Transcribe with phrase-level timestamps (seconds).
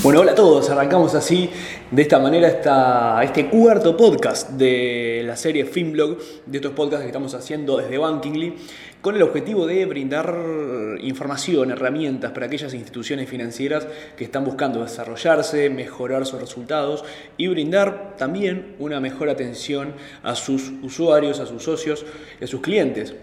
[0.00, 1.50] Bueno, hola a todos, arrancamos así,
[1.90, 7.08] de esta manera, esta, este cuarto podcast de la serie Filmblog, de estos podcasts que
[7.08, 8.54] estamos haciendo desde Bankingly,
[9.00, 10.32] con el objetivo de brindar
[11.00, 17.04] información, herramientas para aquellas instituciones financieras que están buscando desarrollarse, mejorar sus resultados
[17.36, 22.06] y brindar también una mejor atención a sus usuarios, a sus socios
[22.40, 23.16] y a sus clientes.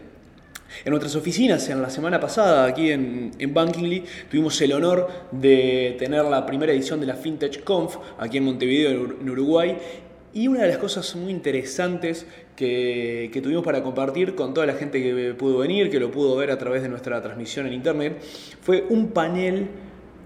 [0.83, 5.95] En nuestras oficinas, en la semana pasada, aquí en, en Bankingly, tuvimos el honor de
[5.97, 9.77] tener la primera edición de la FinTech Conf, aquí en Montevideo, en Uruguay,
[10.33, 14.73] y una de las cosas muy interesantes que, que, tuvimos para compartir con toda la
[14.73, 18.21] gente que pudo venir, que lo pudo ver a través de nuestra transmisión en internet,
[18.61, 19.69] fue un panel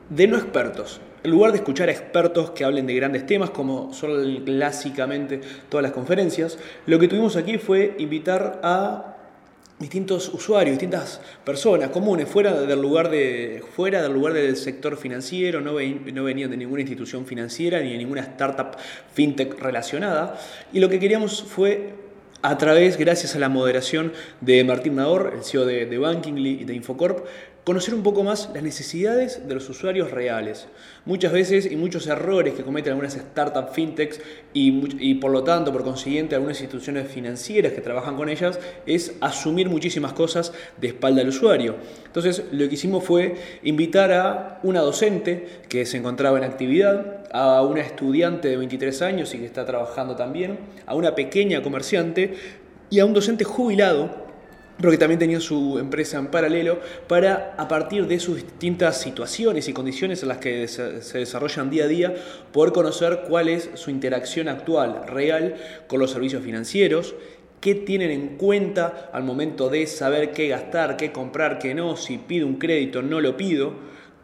[0.09, 0.99] de no expertos.
[1.21, 5.83] En lugar de escuchar a expertos que hablen de grandes temas, como son clásicamente todas
[5.83, 9.09] las conferencias, lo que tuvimos aquí fue invitar a
[9.79, 15.61] distintos usuarios, distintas personas comunes, fuera del lugar, de, fuera del, lugar del sector financiero,
[15.61, 18.77] no, no venían de ninguna institución financiera ni de ninguna startup
[19.13, 20.38] fintech relacionada.
[20.73, 21.94] Y lo que queríamos fue
[22.41, 26.64] a través, gracias a la moderación de Martín Nador, el CEO de, de Bankingly y
[26.66, 27.25] de Infocorp,
[27.70, 30.66] conocer un poco más las necesidades de los usuarios reales.
[31.06, 34.20] Muchas veces y muchos errores que cometen algunas startups fintechs
[34.53, 39.70] y, por lo tanto, por consiguiente, algunas instituciones financieras que trabajan con ellas es asumir
[39.70, 41.76] muchísimas cosas de espalda al usuario.
[42.08, 47.61] Entonces, lo que hicimos fue invitar a una docente que se encontraba en actividad, a
[47.61, 52.33] una estudiante de 23 años y que está trabajando también, a una pequeña comerciante
[52.89, 54.28] y a un docente jubilado
[54.80, 59.67] pero que también tenía su empresa en paralelo para, a partir de sus distintas situaciones
[59.67, 62.16] y condiciones en las que se desarrollan día a día,
[62.53, 65.55] poder conocer cuál es su interacción actual, real,
[65.88, 67.16] con los servicios financieros,
[67.59, 72.17] qué tienen en cuenta al momento de saber qué gastar, qué comprar, qué no, si
[72.17, 73.73] pido un crédito, no lo pido,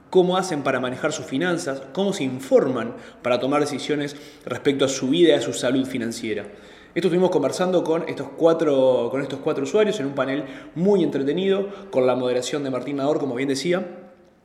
[0.10, 5.10] cómo hacen para manejar sus finanzas, cómo se informan para tomar decisiones respecto a su
[5.10, 6.46] vida y a su salud financiera.
[6.96, 10.46] Esto estuvimos conversando con estos, cuatro, con estos cuatro usuarios en un panel
[10.76, 13.86] muy entretenido, con la moderación de Martín Nador, como bien decía,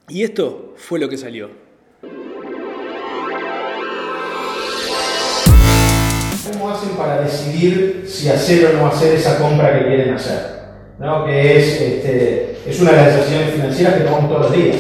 [0.09, 1.51] y esto fue lo que salió.
[6.53, 10.41] ¿Cómo hacen para decidir si hacer o no hacer esa compra que quieren hacer?
[11.27, 14.77] Que es, este, es una de las decisiones financieras que tomamos todos los días.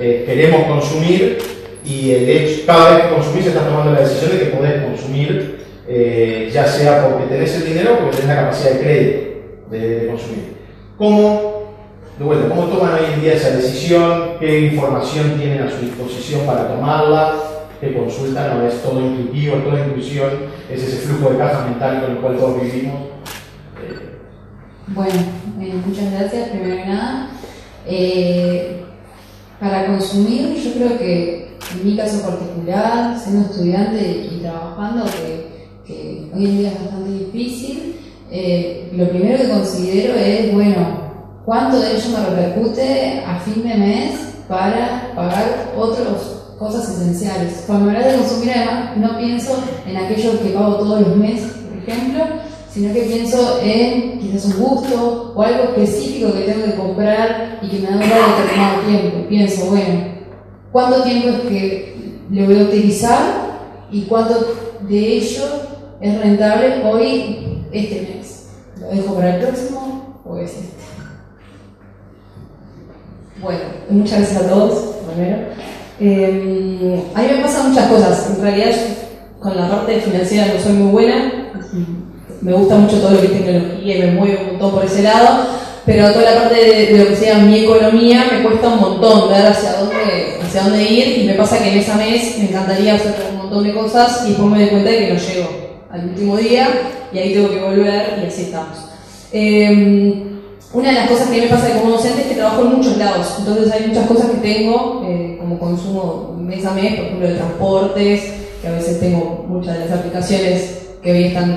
[0.00, 1.36] Eh, queremos consumir
[1.84, 5.59] y el hecho, cada vez que consumís estás tomando la decisión de que podés consumir
[5.92, 9.30] eh, ya sea porque tenés el dinero o porque tenés la capacidad de crédito
[9.72, 10.56] de, consumir.
[10.96, 11.74] ¿Cómo,
[12.16, 14.34] de ¿Cómo toman hoy en día esa decisión?
[14.38, 17.34] ¿Qué información tienen a su disposición para tomarla?
[17.80, 18.56] ¿Qué consultan?
[18.56, 20.30] ¿No es todo intuitivo, toda intuición?
[20.70, 22.94] ¿Es ese flujo de caja mental con el cual todos vivimos?
[24.86, 25.20] Bueno,
[25.60, 27.30] eh, muchas gracias, primero que nada.
[27.84, 28.84] Eh,
[29.58, 35.49] para consumir, yo creo que en mi caso particular, siendo estudiante y trabajando, que
[36.34, 37.96] hoy en día es bastante difícil,
[38.30, 40.86] eh, lo primero que considero es, bueno,
[41.44, 46.06] ¿cuánto de ello me repercute a fin de mes para pagar otras
[46.58, 47.64] cosas esenciales?
[47.66, 51.78] Cuando hablo de consumir, además, no pienso en aquello que pago todos los meses, por
[51.82, 52.24] ejemplo,
[52.72, 57.68] sino que pienso en quizás un gusto o algo específico que tengo que comprar y
[57.68, 59.28] que me da un determinado tiempo.
[59.28, 60.04] Pienso, bueno,
[60.70, 61.96] ¿cuánto tiempo es que
[62.30, 63.18] lo voy a utilizar
[63.90, 64.54] y cuánto
[64.88, 65.42] de ello
[66.00, 68.48] es rentable hoy este mes.
[68.80, 70.80] ¿Lo dejo para el próximo o es este?
[73.42, 75.38] Bueno, muchas gracias a todos, primero.
[76.00, 78.30] Eh, a mí me pasan muchas cosas.
[78.30, 78.74] En realidad,
[79.38, 81.32] con la parte financiera no soy muy buena.
[82.40, 85.02] Me gusta mucho todo lo que es tecnología y me muevo un montón por ese
[85.02, 85.46] lado.
[85.84, 89.46] Pero toda la parte de, lo que sea mi economía me cuesta un montón ver
[89.46, 91.18] hacia dónde, hacia dónde ir.
[91.18, 94.30] Y me pasa que en esa mes me encantaría hacer un montón de cosas y
[94.30, 96.68] después me doy cuenta de que no llego al último día
[97.12, 98.78] y ahí tengo que volver y así estamos.
[99.32, 100.40] Em,
[100.72, 103.36] una de las cosas que me pasa como docente es que trabajo en muchos lados,
[103.38, 107.34] entonces hay muchas cosas que tengo eh, como consumo mes a mes, por ejemplo de
[107.34, 108.22] transportes,
[108.62, 111.56] que a veces tengo muchas de las aplicaciones que hoy están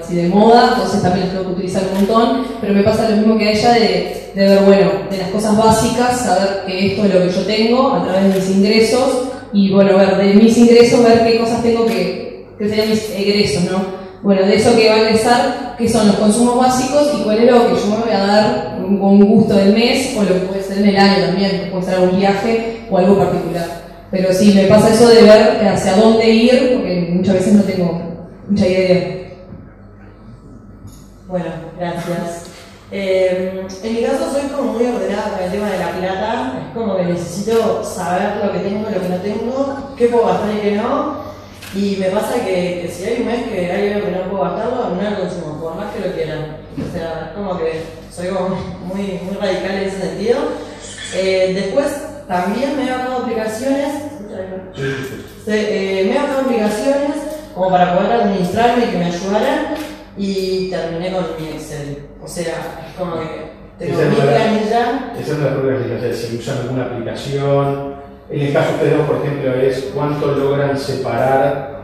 [0.00, 3.16] así de moda, entonces también las tengo que utilizar un montón, pero me pasa lo
[3.16, 7.04] mismo que a ella de, de ver, bueno, de las cosas básicas, saber que esto
[7.04, 9.22] es lo que yo tengo a través de mis ingresos
[9.52, 12.31] y bueno, ver de mis ingresos, ver qué cosas tengo que
[12.62, 14.02] que serían mis egresos, ¿no?
[14.22, 17.50] Bueno, de eso que va a egresar, qué son los consumos básicos y cuál es
[17.50, 20.62] lo que yo me voy a dar con gusto del mes o lo que puede
[20.62, 23.66] ser en el año también, puede ser algún viaje o algo particular.
[24.12, 28.00] Pero sí, me pasa eso de ver hacia dónde ir, porque muchas veces no tengo
[28.48, 29.16] mucha idea.
[31.26, 31.46] Bueno,
[31.80, 32.46] gracias.
[32.92, 36.78] Eh, en mi caso soy como muy ordenada con el tema de la plata, es
[36.78, 40.60] como que necesito saber lo que tengo, lo que no tengo, qué puedo gastar y
[40.60, 41.21] qué no.
[41.74, 44.44] Y me pasa que, que si hay un mes que hay algo que no puedo
[44.44, 46.58] gastarlo, no lo consumo, por más que lo quieran.
[46.76, 47.82] O sea, como que
[48.14, 48.50] soy como
[48.84, 50.38] muy, muy radical en ese sentido.
[51.14, 51.86] Eh, después,
[52.28, 53.88] también me he bajado aplicaciones.
[55.46, 57.16] Eh, me he bajado aplicaciones
[57.54, 59.74] como para poder administrarme y que me ayudaran.
[60.18, 62.06] Y terminé con mi Excel.
[62.22, 65.12] O sea, es como que tengo mi planilla.
[65.18, 67.91] Esa es la o sea, si usan alguna aplicación.
[68.32, 71.82] En el caso de ustedes dos, por ejemplo, es cuánto logran separar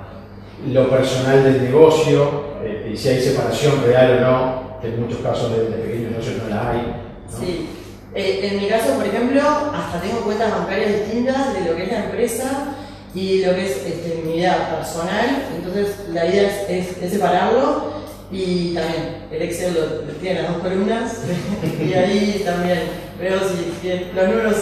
[0.66, 5.18] lo personal del negocio, eh, y si hay separación real o no, que en muchos
[5.18, 6.94] casos de, pequeños negocios no la hay.
[7.28, 7.68] Sí.
[8.14, 11.92] Eh, en mi caso, por ejemplo, hasta tengo cuentas bancarias distintas de lo que es
[11.92, 12.74] la empresa
[13.14, 15.48] y lo que es este, mi vida personal.
[15.54, 17.92] Entonces, la idea es, separarlo
[18.32, 21.22] y también el Excel lo, tiene las dos columnas
[21.78, 22.80] y ahí también
[23.20, 24.56] veo si los números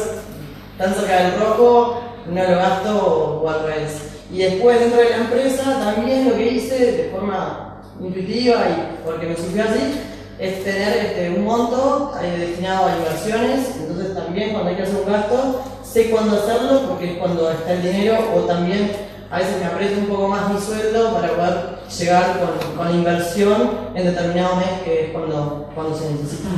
[0.78, 3.92] están cerca del rojo, no lo gasto o, al revés.
[4.30, 9.26] Y después, dentro de la empresa, también lo que hice de forma intuitiva y porque
[9.26, 10.00] me surgió así,
[10.38, 14.96] es tener este, un monto eh, destinado a inversiones, entonces también cuando hay que hacer
[14.96, 18.90] un gasto, sé cuándo hacerlo porque es cuando está el dinero o también
[19.30, 23.70] a veces me aprieta un poco más mi sueldo para poder llegar con, con inversión
[23.94, 26.48] en determinado mes que es cuando, cuando se necesita.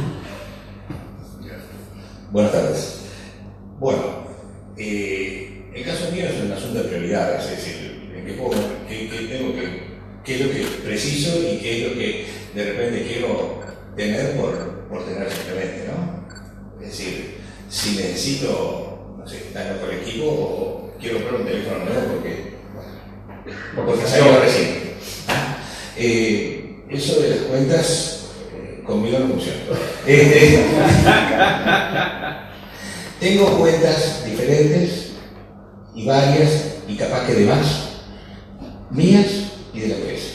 [2.33, 2.98] Buenas tardes.
[3.79, 4.25] Bueno,
[4.77, 8.51] eh, el caso mío es un asunto de prioridades, es decir, en qué, puedo-
[8.89, 9.83] qué- tengo que,
[10.25, 13.61] qué es lo que preciso y qué es lo que de repente quiero
[13.97, 16.27] tener por, tener simplemente, ¿no?
[16.83, 17.37] Es decir,
[17.69, 22.55] si necesito, no sé, estar con el equipo o quiero comprar un teléfono nuevo porque,
[23.77, 24.79] bueno, porque salió recién.
[26.01, 29.59] Eh, eso de las cuentas, eh, conmigo no funciona.
[33.21, 35.11] Tengo cuentas diferentes
[35.95, 37.89] y varias y capaz que de más,
[38.91, 39.27] mías
[39.75, 40.29] y de la empresa.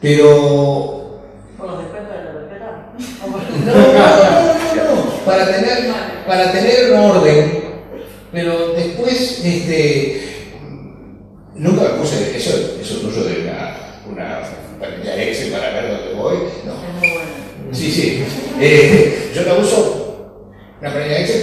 [0.00, 1.20] Pero
[1.58, 5.92] ¿Por los descuentos de la por- no, no, no, no, no, para tener,
[6.26, 7.62] para tener un orden,
[8.30, 10.52] pero después, este,
[11.56, 13.76] nunca me puse eso, eso tuyo de una,
[14.08, 14.42] una
[15.50, 16.72] para ver dónde voy, no.
[16.74, 17.28] Es muy bueno.
[17.72, 18.24] Sí, sí.
[18.60, 19.87] Eh, yo la uso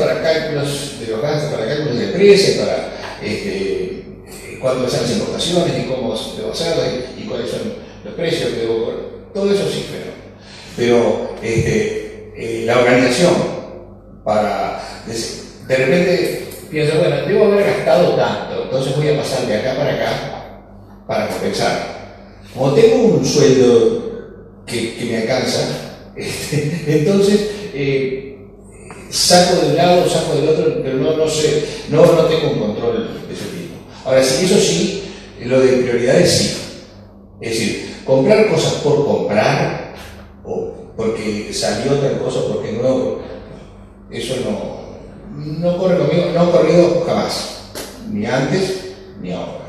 [0.05, 2.93] para cálculos de los gastos, para cálculos de precios, para
[3.23, 6.87] este, eh, cuándo hacen las importaciones y cómo debo hacerlas
[7.17, 7.73] y, y cuáles son
[8.03, 8.67] los precios que.
[9.33, 10.13] Todo eso sí, pero,
[10.77, 13.33] pero este, eh, la organización
[14.23, 19.75] para de repente pienso, bueno, debo haber gastado tanto, entonces voy a pasar de acá
[19.75, 20.61] para acá
[21.05, 21.95] para compensar.
[22.53, 25.67] Como tengo un sueldo que, que me alcanza,
[26.15, 28.24] este, entonces eh,
[29.15, 32.59] saco de un lado, saco del otro, pero no, no sé, no, no tengo un
[32.59, 33.75] control de ese tipo.
[34.03, 35.03] Ahora sí, eso sí,
[35.45, 36.57] lo de prioridades sí.
[37.39, 39.95] Es decir, comprar cosas por comprar,
[40.43, 43.19] o porque salió tal cosa, porque no,
[44.11, 47.71] eso no, no corre conmigo, no ha corrido jamás,
[48.11, 49.61] ni antes ni ahora.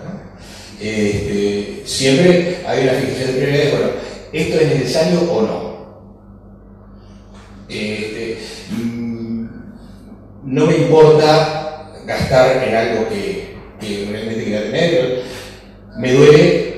[0.81, 3.87] Este, siempre hay una fijación de prioridades, bueno,
[4.33, 5.66] ¿esto es necesario o no?
[10.87, 15.23] Importa gastar en algo que, que realmente quiera tener,
[15.99, 16.77] me duele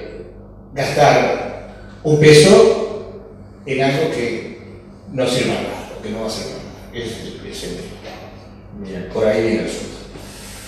[0.75, 1.69] gastar
[2.03, 3.25] un peso
[3.67, 4.59] en algo que
[5.13, 7.05] no sirva nada, que no va a servir nada.
[7.05, 7.13] Es
[7.51, 7.89] es el-
[8.81, 9.09] Bien.
[9.13, 9.97] Por ahí viene el asunto.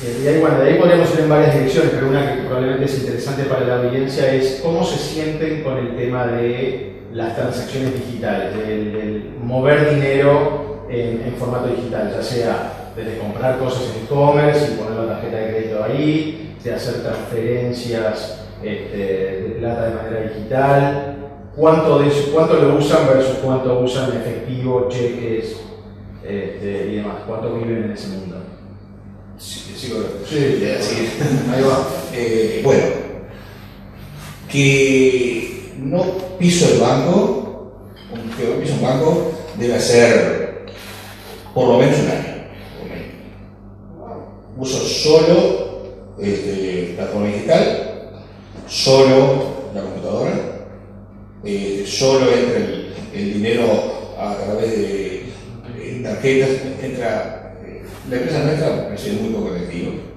[0.02, 2.86] Eh, Y ahí, bueno, de ahí podríamos ir en varias direcciones, pero una que probablemente
[2.86, 7.94] es interesante para la audiencia es cómo se sienten con el tema de las transacciones
[7.94, 14.04] digitales, del, del mover dinero en, en formato digital, ya sea desde comprar cosas en
[14.04, 19.94] e-commerce y poner la tarjeta de crédito ahí, de hacer transferencias este, de plata de
[19.94, 21.16] manera digital,
[21.56, 25.56] cuánto, de eso- cuánto lo usan versus cuánto usan efectivo, cheques
[26.24, 28.36] este, y demás, cuánto viven en ese mundo.
[29.38, 31.08] Sí, sigo- Sí, así.
[31.54, 31.86] Ahí va.
[32.14, 32.84] Eh, bueno,
[34.50, 36.02] que no
[36.38, 37.86] piso el banco,
[38.36, 40.66] que no piso un banco debe hacer
[41.54, 42.29] por lo menos un año.
[44.60, 48.12] Uso solo este, plataforma digital,
[48.68, 50.32] solo la computadora,
[51.44, 52.58] eh, solo entra
[53.14, 53.64] el, dinero
[54.18, 55.16] a través de
[55.78, 56.50] eh, tarjetas,
[56.82, 60.10] entra, eh, la empresa nuestra me parece muy poco efectivo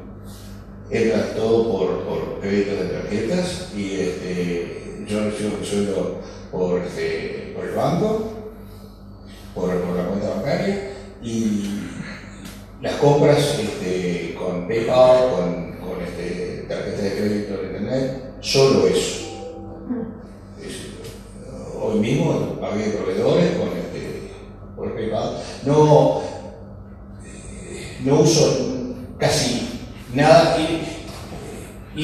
[0.93, 1.71] entra todo
[2.05, 6.21] por, créditos de tarjetas y este, yo recibo mi sueldo
[6.51, 8.33] por, este, por el banco,
[9.55, 10.91] por, por la cuenta bancaria
[11.23, 11.79] y,
[12.83, 19.21] las compras este, con PayPal, con, con este, tarjeta de crédito en internet, solo eso.
[20.61, 20.87] Es-
[21.81, 24.31] hoy mismo pagué proveedores con este,
[24.75, 25.37] por PayPal.
[25.65, 26.21] No,
[27.25, 29.79] eh, no uso casi
[30.13, 30.57] nada.
[30.59, 30.83] Ir,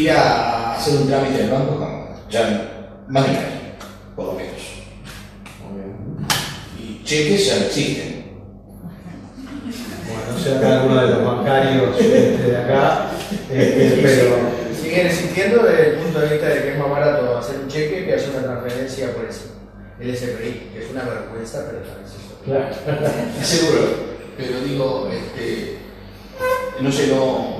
[0.01, 2.19] ir a hacer un trámite en el banco, jamás.
[2.29, 3.37] ya más de
[4.15, 4.53] por lo menos.
[6.79, 8.08] Y cheques ya no existen.
[10.49, 13.11] Sé acá alguno de los bancarios este, de acá,
[13.51, 17.57] este, pero Siguen existiendo desde el punto de vista de que es más barato hacer
[17.59, 21.79] un cheque que hacer una transferencia por el, el SPI, que es una vergüenza, pero
[21.83, 22.39] también es eso.
[22.45, 22.65] claro.
[23.43, 23.81] Seguro,
[24.37, 25.77] pero digo, este,
[26.79, 27.59] no sé, no.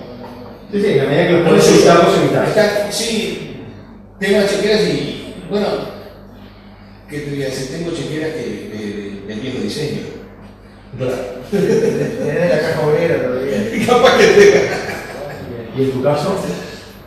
[0.72, 3.58] Sí, sí, la medida que los sé, evitar, los sí,
[4.20, 5.68] tengo chequeras y, bueno,
[7.10, 7.78] ¿qué te voy a decir?
[7.78, 10.02] Tengo chequeras que de- de- del viejo diseño.
[11.52, 13.86] Tenés la caja obrera todavía.
[13.88, 14.62] Capaz que tenga.
[15.76, 16.36] Y en tu caso,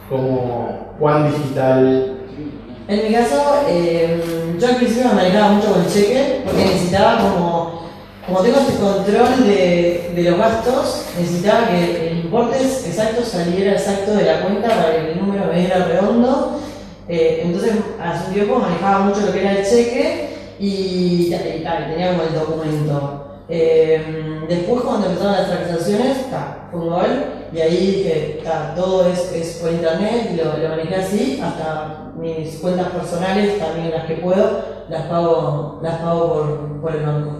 [0.09, 2.17] como cuán digital
[2.89, 4.21] En mi caso, eh,
[4.59, 7.89] yo al principio me manejaba mucho con el cheque porque necesitaba como,
[8.27, 14.15] como tengo este control de, de los gastos, necesitaba que el importe exacto saliera exacto
[14.15, 16.61] de la cuenta para que el número me diera redondo.
[17.09, 21.31] Eh, entonces, hace un tiempo manejaba mucho lo que era el cheque y, y, y
[21.31, 23.32] tenía como el documento.
[23.49, 29.07] Eh, después, cuando empezaron las transacciones, ta, fue un gol y ahí dije, ta, todo
[29.09, 34.05] es, es por internet y lo, lo manejé así, hasta mis cuentas personales, también las
[34.07, 37.33] que puedo, las pago, las pago por, por el banco.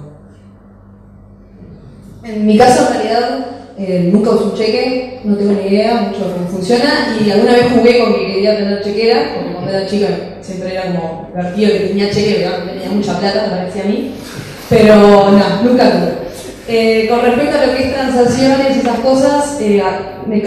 [2.25, 3.47] En mi caso, en realidad,
[3.79, 7.17] eh, nunca usé un cheque, no tengo ni idea mucho de cómo funciona.
[7.21, 10.07] Y alguna vez jugué con que quería tener chequera, porque cuando era chica
[10.41, 14.15] siempre era como divertido que tenía cheque, porque tenía mucha plata, me parecía a mí.
[14.73, 16.13] Pero no, nunca tuve.
[16.69, 19.83] Eh, con respecto a lo que es transacciones y esas cosas, eh,
[20.27, 20.43] me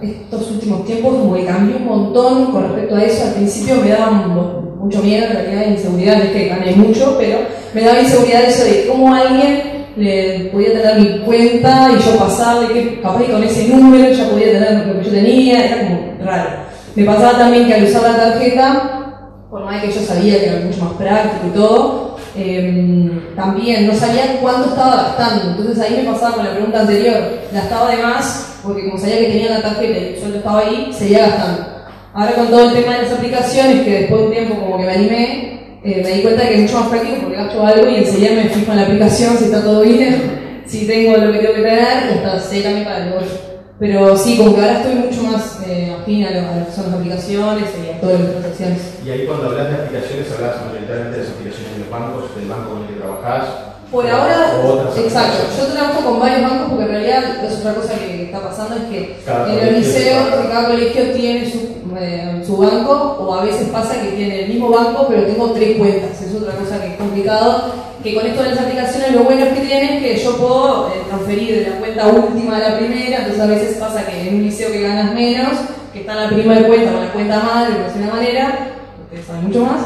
[0.00, 3.24] estos últimos tiempos como que cambió un montón con respecto a eso.
[3.26, 7.16] Al principio me daba mu- mucho miedo, en realidad, inseguridad, no es que gané mucho,
[7.18, 7.38] pero
[7.74, 12.72] me daba inseguridad eso de cómo alguien le podía tener mi cuenta y yo pasarle,
[12.72, 16.50] que capaz con ese número ya podía tener lo que yo tenía, era como raro.
[16.94, 20.60] Me pasaba también que al usar la tarjeta, por más que yo sabía que era
[20.64, 22.07] mucho más práctico y todo,
[22.38, 25.50] eh, también no sabía cuánto estaba gastando.
[25.50, 27.16] Entonces ahí me pasaba con la pregunta anterior,
[27.52, 30.90] gastaba de más, porque como sabía que tenía la tarjeta y el sueldo estaba ahí,
[30.92, 31.66] seguía gastando.
[32.14, 34.84] Ahora con todo el tema de las aplicaciones, que después de un tiempo como que
[34.84, 37.88] me animé, eh, me di cuenta de que es mucho más práctico porque gasto algo
[37.88, 41.38] y enseguida me fijo en la aplicación si está todo bien, si tengo lo que
[41.38, 43.47] tengo que tener y hasta sé también para el bolso.
[43.78, 46.72] Pero sí, como que ahora estoy mucho más eh, afín a lo, a lo que
[46.72, 48.80] son las aplicaciones y a todas las transacciones.
[49.06, 52.48] Y ahí cuando hablas de aplicaciones, hablas mayoritariamente de las aplicaciones de los bancos, del
[52.48, 53.44] banco con el que trabajás.
[53.92, 55.38] Por o- ahora, o exacto.
[55.56, 58.82] Yo trabajo con varios bancos porque en realidad es otra cosa que está pasando es
[58.90, 61.58] que Cada en los liceos, cada colegio tiene su,
[61.98, 65.78] eh, su banco o a veces pasa que tiene el mismo banco pero tengo tres
[65.78, 66.20] cuentas.
[66.20, 67.72] Es otra cosa que es complicado.
[68.02, 71.02] Que con esto de las aplicaciones lo bueno que tiene es que yo puedo eh,
[71.08, 74.42] transferir de la cuenta última a la primera, entonces a veces pasa que en un
[74.44, 75.52] liceo que ganas menos,
[75.92, 78.58] que está la primera cuenta o la cuenta madre, por decirlo de una manera,
[79.02, 79.80] ustedes saben mucho más,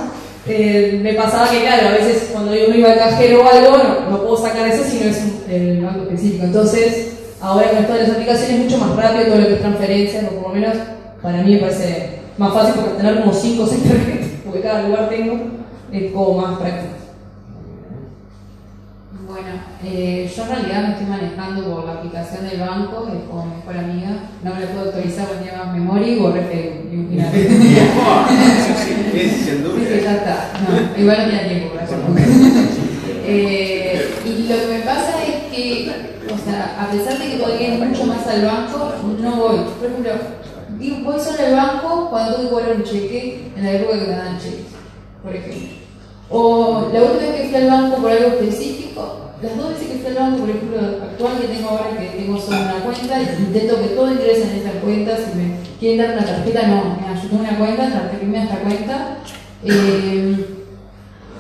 [0.47, 3.79] eh, me pasaba que, claro, a veces cuando yo uno iba al cajero o algo,
[3.79, 6.45] no, no puedo sacar ese si no es el banco específico.
[6.45, 10.25] Entonces, ahora con todas las aplicaciones es mucho más rápido todo lo que es transferencias,
[10.25, 10.77] o por lo menos
[11.23, 14.83] para mí me parece más fácil porque tener como 5 o 6 tarjetas, porque cada
[14.83, 15.39] lugar tengo,
[15.93, 17.02] es como más práctico.
[19.33, 19.49] Bueno,
[19.83, 23.57] eh, yo en realidad me estoy manejando por la aplicación del banco, es como mi
[23.57, 24.11] mejor amiga.
[24.45, 27.09] No me la puedo actualizar porque tiene más memoria y borré Facebook.
[27.09, 27.35] Final.
[29.15, 29.81] Es sin duda.
[29.89, 30.53] Ya está.
[30.69, 32.05] No, igual no tenía tiempo para hacerlo.
[33.27, 35.91] eh, y lo que me pasa es que,
[36.27, 39.61] o sea, a pesar de que podría ir mucho más al banco, no voy.
[39.81, 40.11] Por ejemplo,
[40.79, 44.07] digo, voy solo al banco cuando tengo que cobrar un cheque, en la época que
[44.09, 44.67] me dan cheques,
[45.23, 45.69] por ejemplo.
[46.29, 49.99] O la última vez que fui al banco por algo específico, las dos veces que
[49.99, 53.81] fui al banco, por ejemplo, actual que tengo ahora, que tengo solo una cuenta, intento
[53.81, 55.17] que todo ingrese en esa cuenta.
[55.17, 59.17] Si me quieren dar una tarjeta, no, yo tengo una cuenta, transferirme a esta cuenta.
[59.65, 60.47] Eh,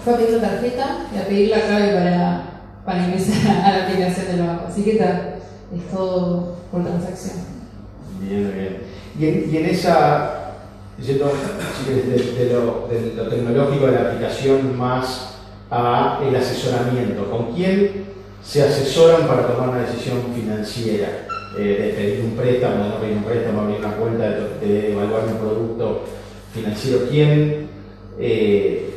[0.04, 2.42] fue a pedir la tarjeta y a pedir la clave para,
[2.84, 4.64] para ingresar a la aplicación del banco.
[4.68, 5.36] Así que está,
[5.74, 7.36] es todo por transacción.
[8.20, 8.78] Bien, bien.
[9.18, 10.54] Y en, y en esa,
[11.00, 11.32] yendo
[11.86, 15.31] de, de lo, de lo tecnológico de la aplicación más
[15.72, 18.04] a el asesoramiento, ¿con quién
[18.44, 21.26] se asesoran para tomar una decisión financiera?
[21.58, 24.92] Eh, de pedir un préstamo, de no pedir un préstamo, abrir una cuenta, de, de
[24.92, 26.04] evaluar un producto
[26.54, 27.00] financiero.
[27.10, 27.68] ¿Quién,
[28.18, 28.94] eh,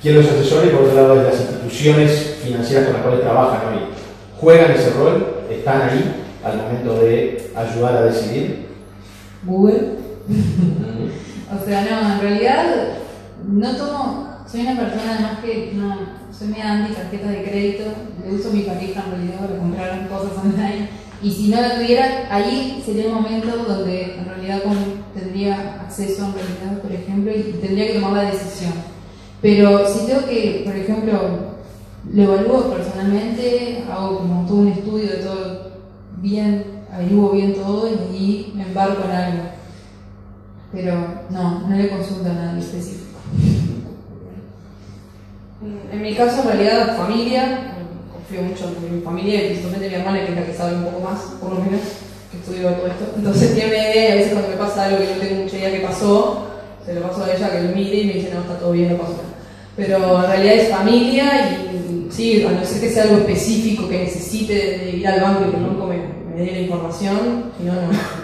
[0.00, 0.66] ¿Quién los asesora?
[0.66, 3.80] Y por otro lado, de las instituciones financieras con las cuales trabajan hoy.
[4.38, 5.26] ¿Juegan ese rol?
[5.50, 6.20] ¿Están ahí?
[6.44, 8.66] al momento de ayudar a decidir?
[9.44, 9.96] Google.
[11.50, 12.64] o sea, no, en realidad
[13.46, 15.96] no tomo, soy una persona además que no,
[16.36, 17.84] soy media anti tarjetas de crédito,
[18.24, 20.88] le uso a mi pareja en realidad para comprar cosas online.
[21.22, 24.62] Y si no la tuviera, ahí sería el momento donde en realidad
[25.14, 28.72] tendría acceso en realidad, por ejemplo, y tendría que tomar la decisión.
[29.42, 31.50] Pero si tengo que, por ejemplo,
[32.12, 35.70] lo evalúo personalmente, hago como todo un estudio de todo
[36.16, 39.42] bien, averiguo bien todo y me embarco en algo.
[40.72, 43.09] Pero no, no le consulto a nadie específico.
[45.62, 47.74] En mi caso, en realidad, familia,
[48.10, 50.76] confío mucho en mi familia y principalmente en mi hermana, que es la que sabe
[50.76, 51.80] un poco más, por lo menos,
[52.30, 53.04] que estudió todo esto.
[53.16, 55.86] Entonces tiene idea a veces cuando me pasa algo que no tengo mucha idea que
[55.86, 56.46] pasó,
[56.86, 58.90] se lo paso a ella que lo mire y me dice, no, está todo bien,
[58.90, 59.24] no pasa nada.
[59.76, 63.98] Pero en realidad es familia y sí, a no ser que sea algo específico que
[63.98, 65.98] necesite de ir al banco y que el banco me,
[66.34, 68.20] me dé la información, si no, no.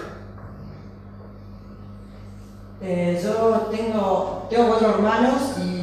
[2.82, 5.75] Eh, yo tengo, tengo cuatro hermanos y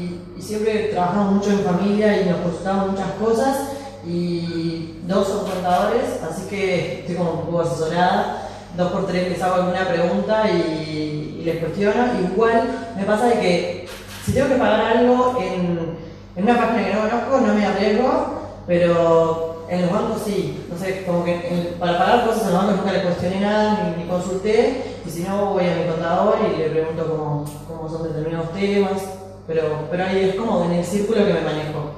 [0.43, 3.57] siempre trabajamos mucho en familia y nos consultamos muchas cosas
[4.05, 8.49] y dos son contadores, así que estoy como un poco asesorada.
[8.75, 12.05] Dos por tres les hago alguna pregunta y, les cuestiono.
[12.33, 13.89] Igual me pasa de que
[14.25, 15.97] si tengo que pagar algo en,
[16.35, 20.65] una página que no conozco, no me arriesgo, pero en los bancos sí.
[20.69, 24.03] No sé, como que para pagar cosas en los bancos nunca le cuestioné nada ni,
[24.03, 28.03] ni consulté, y si no voy a mi contador y le pregunto cómo, cómo son
[28.03, 29.01] determinados temas,
[29.47, 31.93] pero, pero ahí es como en el círculo que me manejo.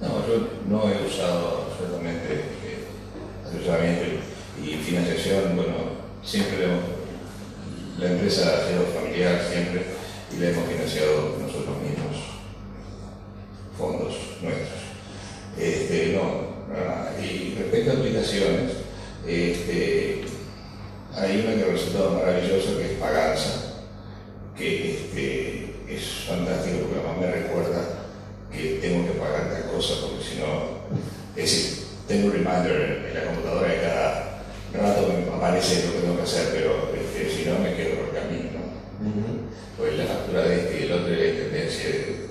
[0.00, 4.20] No, yo no he usado absolutamente eh,
[4.62, 5.74] y financiación, bueno,
[6.22, 6.66] siempre
[7.98, 9.84] la empresa ha sido familiar siempre
[10.32, 12.16] y la hemos financiado nosotros mismos,
[13.76, 14.80] fondos nuestros.
[15.58, 16.50] Este, no.
[17.22, 18.72] Y respecto a aplicaciones,
[19.26, 20.24] este,
[21.14, 23.69] hay una que ha resultado maravillosa que es Paganza,
[24.60, 27.80] que este, es fantástico porque además me recuerda
[28.52, 30.84] que tengo que pagar tal cosa porque si no,
[31.34, 34.44] es decir, tengo un reminder en la computadora y cada
[34.74, 38.12] rato me aparece lo que tengo que hacer, pero este, si no me quedo por
[38.12, 38.50] el camino.
[38.52, 39.48] ¿no?
[39.78, 42.28] Pues la factura de este y el otro de la intendencia de,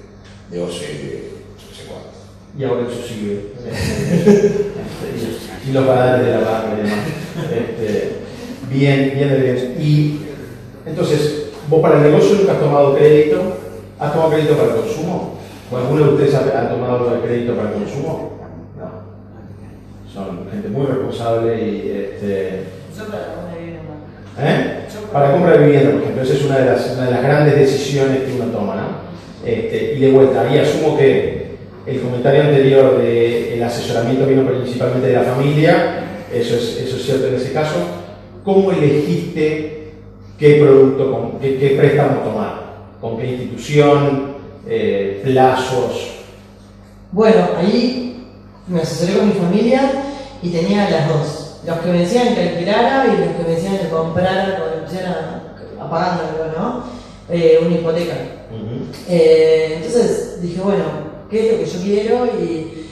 [0.52, 2.14] de OCE y de no sé cuánto.
[2.56, 3.54] Y ahora eso sigue.
[5.68, 7.06] y los padres de la banca y demás.
[7.52, 8.12] Este,
[8.70, 9.78] bien, bien, bien.
[9.80, 10.20] Y
[10.86, 13.42] entonces, vos para el negocio nunca has tomado crédito.
[14.00, 15.40] ¿Has tomado crédito para el consumo?
[15.72, 18.40] ¿O alguno de ustedes ha, tomado de crédito para el consumo?
[18.78, 20.12] No.
[20.12, 22.64] Son gente muy responsable y este,
[22.98, 23.82] Yo para una vivienda.
[24.40, 24.86] ¿Eh?
[25.12, 27.56] Para compra de vivienda, por ejemplo, esa es una de las, una de las grandes
[27.56, 29.10] decisiones que uno toma, ¿no?
[29.46, 31.50] Este, y de vuelta, ahí asumo que
[31.86, 37.28] el comentario anterior del asesoramiento vino principalmente de la familia, eso es, eso es cierto
[37.28, 37.76] en ese caso.
[38.44, 39.79] ¿Cómo elegiste
[40.40, 42.70] qué producto, con, qué, qué préstamo tomar?
[43.02, 44.36] ¿Con qué institución?
[44.68, 46.16] Eh, ¿Plazos?
[47.12, 48.24] Bueno, ahí
[48.68, 49.92] me asesoré con mi familia
[50.42, 51.60] y tenía las dos.
[51.66, 55.44] Los que me decían que alquilara y los que me decían que comprara, me pusiera
[55.80, 56.84] a pagándolo, ¿no?
[57.30, 58.16] Eh, una hipoteca.
[59.08, 60.84] Eh, entonces dije, bueno,
[61.30, 62.26] ¿qué es lo que yo quiero?
[62.26, 62.88] Y,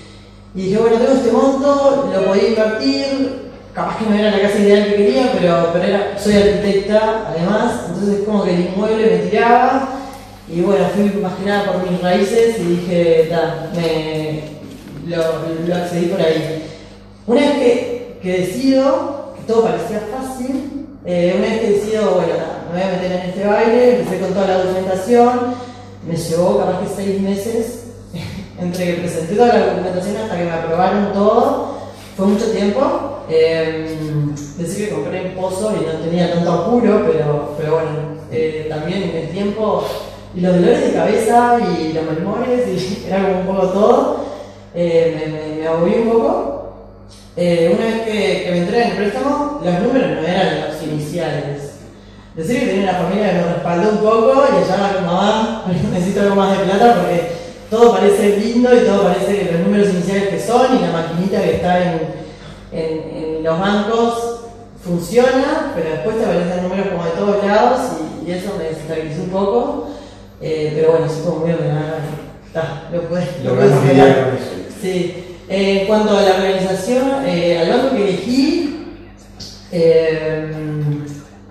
[0.54, 3.47] y dije, bueno, tengo este monto, lo podía invertir,
[3.78, 7.84] capaz que no era la casa ideal que quería, pero, pero era, soy arquitecta además,
[7.90, 9.90] entonces como que el inmueble me tiraba.
[10.52, 14.42] Y bueno, fui más que nada por mis raíces y dije, ta, me,
[15.06, 16.64] lo, accedí por ahí.
[17.28, 22.34] Una vez que, que decido, que todo parecía fácil, eh, una vez que decido, bueno,
[22.34, 25.40] ta, me voy a meter en este baile, empecé con toda la documentación,
[26.08, 27.84] me llevó capaz que seis meses
[28.60, 31.78] entre que presenté toda la documentación hasta que me aprobaron todo,
[32.16, 33.17] fue mucho tiempo.
[33.30, 33.98] Eh,
[34.78, 37.90] que compré en Pozo y no tenía tanto apuro, pero, pero bueno,
[38.32, 39.86] eh, también en el tiempo,
[40.36, 44.18] y los dolores de cabeza y los malmores, y era como un poco todo,
[44.76, 46.54] eh, me, me, un poco.
[47.36, 51.74] Eh, una vez que, me entré en el préstamo, los números no eran los iniciales.
[52.36, 56.22] Decir que tenía una familia que me respaldó un poco y allá la mamá, necesito
[56.22, 57.32] algo más de plata porque
[57.70, 61.42] todo parece lindo y todo parece que los números iniciales que son y la maquinita
[61.42, 62.27] que está en,
[62.72, 64.40] en, en los bancos
[64.84, 69.24] funciona, pero después te aparecen números como de todos lados y, y eso me desestabilizó
[69.24, 69.88] un poco.
[70.40, 72.00] Eh, pero bueno, como muy ordenada.
[72.46, 74.10] Está, lo puedes lo puedes con eso.
[74.82, 75.24] Sí.
[75.50, 78.86] Eh, en cuanto a la organización, eh, al banco que elegí,
[79.72, 80.52] eh,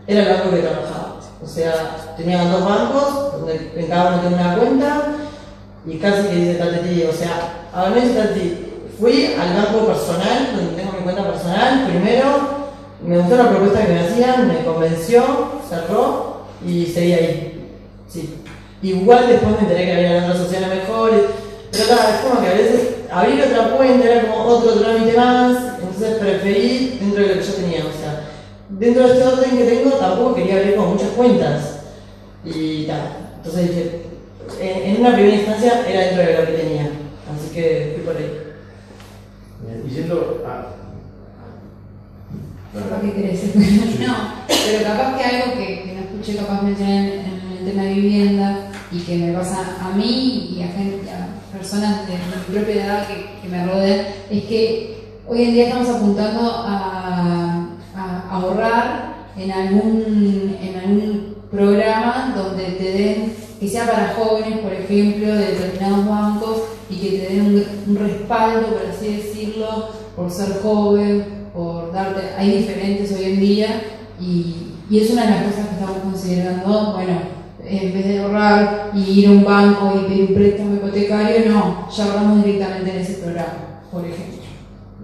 [0.07, 1.21] era el banco que trabajaba.
[1.43, 5.03] O sea, tenían dos bancos, donde en cada uno tenía una cuenta,
[5.87, 8.66] y casi que dice Tateti, o sea, a ver, Tati,
[8.99, 11.23] fui al banco personal, donde tengo mi cuenta
[13.07, 15.23] me gustó la propuesta que me hacían, me convenció,
[15.69, 17.69] cerró y seguí ahí.
[18.09, 18.43] Sí.
[18.83, 21.21] Igual después me enteré que había otras opciones mejores,
[21.71, 25.57] pero claro, es como que a veces abrir otra cuenta era como otro trámite más,
[25.81, 27.81] entonces preferí dentro de lo que yo tenía.
[27.81, 28.29] O sea,
[28.69, 31.81] dentro de este orden que tengo tampoco quería abrir como muchas cuentas.
[32.45, 33.17] Y tal.
[33.37, 34.03] Entonces dije,
[34.61, 36.83] en una primera instancia era dentro de lo que tenía.
[36.83, 38.46] Así que fui por ahí.
[39.67, 40.77] Y yendo a.
[42.79, 43.57] Capaz que querés.
[44.07, 44.15] no,
[44.49, 47.95] pero capaz que algo que, que no escuché capaz mencionar en, en el tema de
[47.95, 52.85] vivienda y que me pasa a mí y a, gente, a personas de mi propia
[52.85, 59.15] edad que, que me rodean, es que hoy en día estamos apuntando a, a ahorrar
[59.37, 65.47] en algún, en algún programa donde te den, que sea para jóvenes, por ejemplo, de
[65.47, 71.25] determinados bancos y que te den un, un respaldo, por así decirlo, por ser joven,
[71.55, 73.83] por darte, hay diferentes hoy en día
[74.21, 77.37] y, y es una de las cosas que estamos considerando, bueno,
[77.69, 81.89] en vez de ahorrar y ir a un banco y pedir un préstamo hipotecario, no,
[81.91, 84.37] ya ahorramos directamente en ese programa, por ejemplo.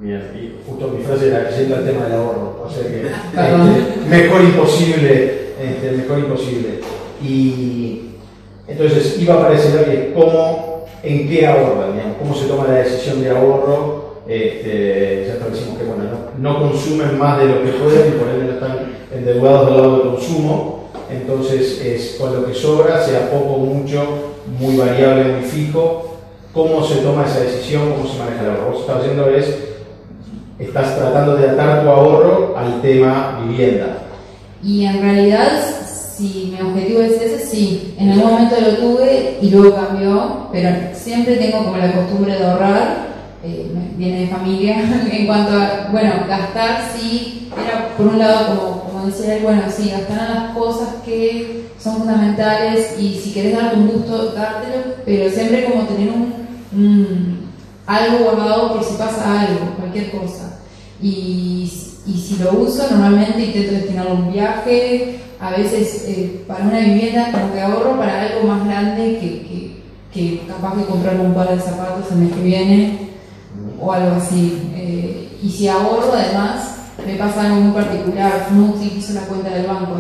[0.01, 4.09] Bien, y justo mi frase era yendo al tema del ahorro, o sea que este,
[4.09, 6.81] mejor imposible, este, mejor imposible.
[7.23, 8.03] Y
[8.66, 10.71] entonces iba a aparecer hoy cómo,
[11.03, 14.12] en qué ahorran, digamos, cómo se toma la decisión de ahorro.
[14.27, 16.05] Este, ya establecimos que bueno,
[16.38, 19.77] no, no consumen más de lo que pueden y por ende no están endeudados del
[19.77, 20.91] lado del consumo.
[21.11, 24.03] Entonces es con lo que sobra, sea poco mucho,
[24.59, 26.19] muy variable, muy fijo.
[26.55, 27.93] ¿Cómo se toma esa decisión?
[27.93, 28.73] ¿Cómo se maneja el ahorro?
[28.73, 29.73] Vos estás haciendo es
[30.59, 33.99] estás tratando de atar tu ahorro al tema vivienda.
[34.62, 35.82] Y en realidad,
[36.16, 40.68] si mi objetivo es ese, sí, en algún momento lo tuve y luego cambió, pero
[40.94, 43.12] siempre tengo como la costumbre de ahorrar,
[43.44, 44.77] eh, viene de familia,
[45.12, 49.62] en cuanto a, bueno, gastar sí, era por un lado como, como decía él, bueno,
[49.75, 54.94] sí, gastar en las cosas que son fundamentales y si querés darte un gusto, dártelo,
[55.05, 56.33] pero siempre como tener un,
[56.72, 57.42] un-
[57.87, 60.61] algo guardado por si pasa algo, cualquier cosa.
[61.03, 61.70] Y,
[62.07, 66.81] y si lo uso, normalmente intento destinarlo a un viaje, a veces eh, para una
[66.81, 71.35] vivienda, como que ahorro para algo más grande que, que, que capaz de comprarme un
[71.35, 72.99] par de zapatos el mes que viene
[73.81, 74.71] o algo así.
[74.75, 79.67] Eh, y si ahorro, además, me pasa algo muy particular, no utilizo la cuenta del
[79.67, 79.97] banco.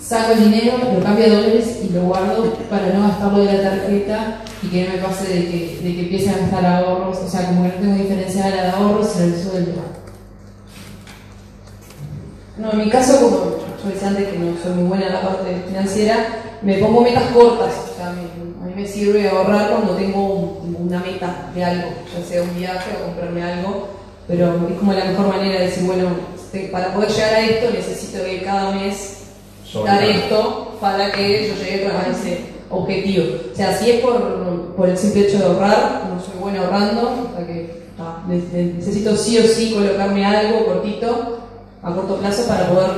[0.00, 3.70] Saco el dinero, lo cambio a dólares y lo guardo para no gastarlo de la
[3.70, 7.28] tarjeta y que no me pase de que, de que empiece a gastar ahorros, o
[7.28, 9.99] sea, como que no tengo diferencia de la de ahorros y el sueldo.
[12.60, 13.36] No, en mi caso, como
[13.82, 16.26] yo decía antes que no soy muy buena en la parte financiera,
[16.62, 17.72] me pongo metas cortas.
[17.92, 21.88] O sea, me- a mí me sirve ahorrar cuando tengo un- una meta de algo,
[22.14, 23.88] ya sea un viaje o comprarme algo,
[24.28, 26.08] pero es como la mejor manera de decir, bueno,
[26.52, 29.16] te- para poder llegar a esto necesito que cada mes
[29.84, 33.24] dar esto para que yo llegue a ese objetivo.
[33.52, 37.02] O sea, si es por, por el simple hecho de ahorrar, no soy buena ahorrando,
[37.32, 41.38] o sea que ah, ne- ne- necesito sí o sí colocarme algo cortito,
[41.82, 42.90] a corto plazo, para poder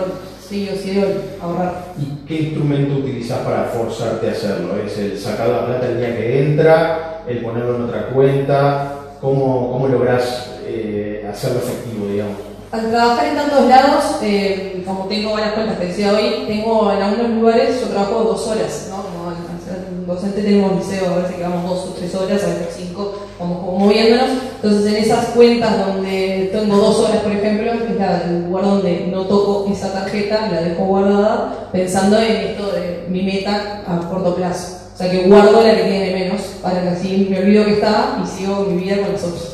[0.48, 1.02] sí o sí
[1.40, 1.94] ahorrar.
[1.98, 4.76] ¿Y qué instrumento utilizas para forzarte a hacerlo?
[4.84, 7.22] ¿Es el sacar la plata el día que entra?
[7.26, 8.98] ¿El ponerlo en otra cuenta?
[9.20, 12.51] ¿Cómo, cómo lográs eh, hacerlo efectivo, digamos?
[12.72, 17.02] Al trabajar en tantos lados, eh, como tengo varias cuentas que decía hoy, tengo en
[17.02, 19.02] algunos lugares, yo trabajo dos horas, ¿no?
[19.02, 22.68] Como al docente tenemos liceo, a veces que vamos dos o tres horas, a veces
[22.74, 24.30] cinco, como moviéndonos.
[24.56, 29.06] Entonces en esas cuentas donde tengo dos horas, por ejemplo, es la- el lugar donde
[29.12, 34.34] no toco esa tarjeta, la dejo guardada, pensando en esto de mi meta a corto
[34.34, 34.78] plazo.
[34.94, 38.18] O sea que guardo la que tiene menos, para que así me olvido que está
[38.22, 39.52] y sigo mi vida con las otras.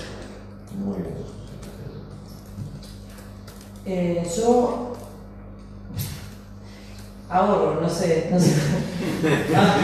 [3.90, 4.92] Eh, yo
[7.30, 8.52] ahorro, no sé, no sé.
[9.56, 9.74] Ah,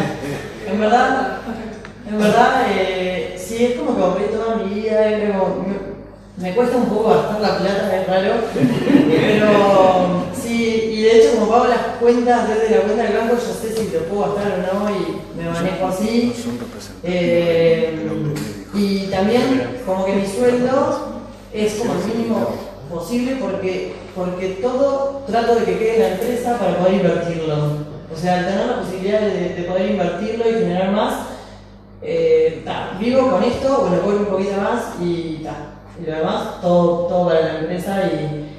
[0.70, 1.38] en verdad,
[2.08, 4.98] en verdad, eh, sí, es como que ahorré toda mi vida,
[5.32, 8.34] como- me, me cuesta un poco gastar la plata, es raro,
[9.10, 13.54] pero sí, y de hecho como pago las cuentas desde la cuenta del banco, yo
[13.54, 16.32] sé si lo puedo gastar o no y me manejo así.
[17.02, 17.98] Eh,
[18.74, 21.20] y también como que mi sueldo
[21.52, 22.48] es como el mínimo
[22.94, 27.54] posible porque, porque todo trato de que quede en la empresa para poder invertirlo.
[28.12, 31.14] O sea, al tener la posibilidad de, de poder invertirlo y generar más,
[32.02, 36.60] eh, ta, vivo con esto, bueno, cobro un poquito más y, ta, y lo demás,
[36.60, 38.50] todo, todo para la empresa y,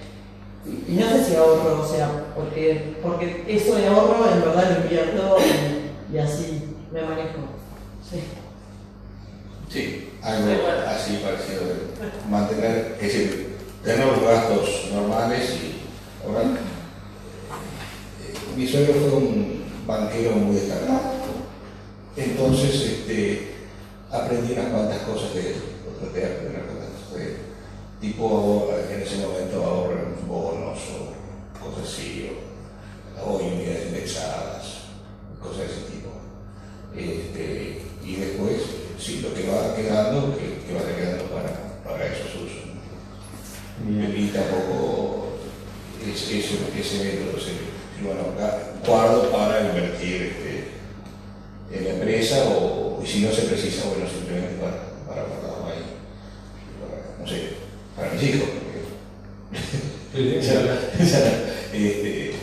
[0.69, 4.77] y- y no sé si ahorro, o sea, porque, porque eso de ahorro en verdad
[4.77, 7.39] lo invierto y, y así me manejo.
[8.09, 8.23] Sí.
[9.69, 10.49] Sí, algo
[10.87, 11.61] así parecido.
[11.65, 13.44] de Mantener, es
[13.85, 15.75] tener los gastos normales y
[16.25, 16.55] Ahora, eh,
[18.57, 21.01] mi suegro fue un banquero muy destacado.
[22.17, 23.51] Entonces, este,
[24.11, 25.55] aprendí unas cuantas cosas de él,
[25.99, 27.37] traté de aprender unas cuantas de él.
[28.01, 32.31] Tipo, en ese momento ahorran bonos o cosas así,
[33.23, 34.63] o, o unidades indexadas,
[35.39, 36.09] cosas de ese tipo.
[36.95, 38.63] Este, y después,
[38.99, 41.51] sí, lo que va quedando, que, que vaya quedando para,
[41.83, 42.34] para esos
[43.83, 44.09] usos.
[44.09, 44.15] ¿no?
[44.15, 45.29] Y tampoco
[46.01, 47.37] ese, ese, ese método,
[47.99, 48.21] y bueno,
[48.85, 54.55] guardo para invertir este, en la empresa o y si no se precisa, bueno, simplemente
[54.55, 55.83] para, para guardarlo ahí.
[56.81, 57.49] Para, no sé,
[57.95, 58.49] para mis hijos.
[58.49, 58.65] porque-
[61.73, 62.35] este, eh,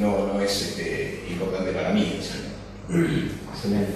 [0.00, 2.20] no, no es este, importante para mí.
[2.22, 2.48] sino-
[3.52, 3.92] Excelente.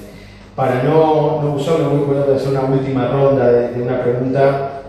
[0.57, 4.82] Para no, no usarlo muy cuidado de hacer una última ronda de, de una pregunta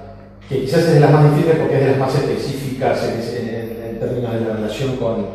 [0.49, 4.33] que quizás es de las más difíciles porque es de las más específicas en, términos
[4.33, 5.27] de la relación con,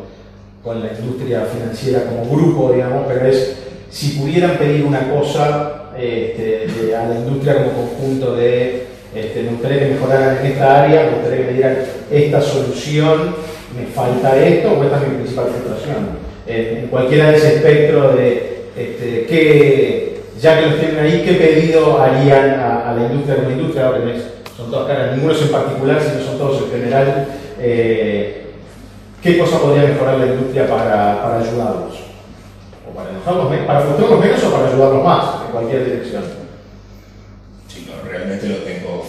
[0.63, 3.57] con la industria financiera como grupo, digamos, pero es
[3.89, 9.79] si pudieran pedir una cosa este, a la industria como conjunto de este, me gustaría
[9.81, 11.77] que mejoraran en esta área, me gustaría que me dieran
[12.11, 13.35] esta solución,
[13.77, 16.29] me falta esto, o esta es mi principal frustración.
[16.47, 22.01] En, cualquiera de ese espectro de este, qué, ya que los tienen ahí, qué pedido
[22.01, 24.13] harían a, la industria como industria, ahora que no
[24.59, 27.29] son todas caras, ninguno es en particular, sino son todos en general,
[27.61, 28.51] eh,
[29.23, 31.95] qué cosa podría mejorar la industria para, para ayudarlos.
[32.91, 36.25] O para enojarlos menos, para frustrarlos menos o para ayudarlos más, en cualquier dirección.
[37.69, 39.07] Sí, no, realmente lo tengo.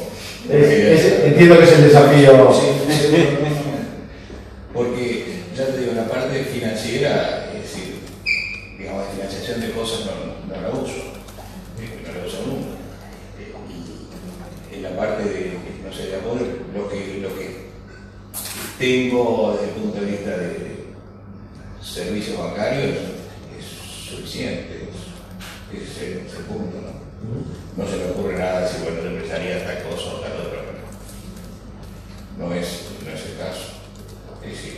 [0.49, 0.67] Es-
[1.05, 2.53] es- entiendo que es el desafío.
[2.53, 3.79] Sí, no.
[4.73, 7.95] Porque, ya te digo, la parte financiera, es decir,
[8.77, 10.93] digamos, de financiación de cosas no, no la uso,
[11.79, 12.69] eh, no la uso nunca.
[13.39, 13.53] Eh,
[14.71, 17.69] y en la parte de, no sé, de apoyo, lo que, lo que
[18.79, 20.85] tengo desde el punto de vista de
[21.81, 22.95] servicios bancarios
[23.57, 23.65] es
[24.09, 24.89] suficiente,
[25.73, 27.83] es, ese punto, ¿no?
[27.83, 30.79] No se me ocurre nada si, bueno, yo empezaría tal cosa o tal otra, pero
[32.47, 32.67] no es,
[33.05, 33.65] no es el caso.
[34.43, 34.77] Es decir,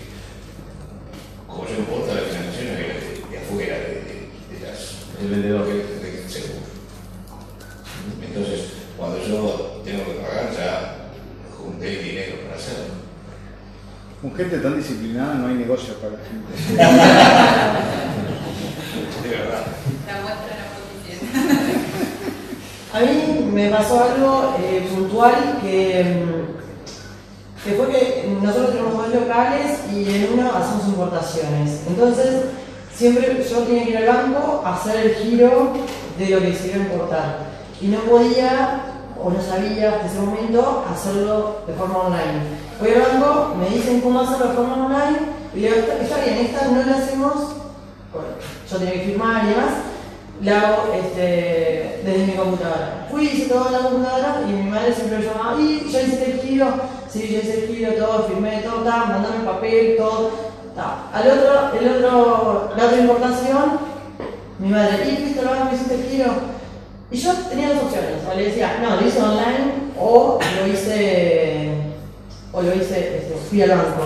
[1.47, 4.79] como yo importo la financiación de, de, de afuera, de, de, de las
[5.21, 5.67] El vendedor.
[5.67, 6.61] de, de- de seguro.
[8.25, 8.61] Entonces,
[8.97, 11.09] cuando yo tengo que pagar, ya
[11.57, 13.01] junté el dinero para hacerlo.
[14.21, 16.53] Con gente tan disciplinada no hay negocio para la gente.
[19.23, 19.65] De verdad.
[20.07, 21.19] La muestra la posición.
[22.93, 29.21] A mí me pasó algo eh, puntual que, mm, que fue que nosotros tenemos dos
[29.21, 31.81] locales y en uno hacemos importaciones.
[31.87, 32.45] Entonces,
[32.93, 35.73] siempre yo tenía que ir al banco a hacer el giro
[36.17, 37.37] de lo que se iba a importar.
[37.81, 38.81] Y no podía,
[39.19, 42.41] o no sabía hasta ese momento, hacerlo de forma online.
[42.79, 45.19] Voy al banco, me dicen cómo hacerlo de forma online,
[45.55, 47.33] y digo, está, bien, esta no la hacemos,
[48.69, 49.73] yo tenía que firmar y demás,
[50.41, 53.08] la hago este, desde mi computadora.
[53.12, 56.32] Fui, hice todo en la computadora y mi madre siempre me llamaba, y ya hiciste
[56.32, 56.67] el giro,
[57.10, 60.32] sí, ya hice el giro, todo, firmé todo, ta, mandame el papel, todo.
[60.75, 61.10] ta.
[61.13, 63.80] Al otro, el otro, la otra importación,
[64.60, 66.32] mi madre, ¿y fuiste al banco, hiciste el giro?
[67.12, 71.69] Y yo tenía dos opciones, o le decía, no, lo hice online o lo hice,
[72.51, 74.04] o lo hice, este, fui al banco.